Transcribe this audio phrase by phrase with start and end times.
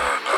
[0.00, 0.29] return.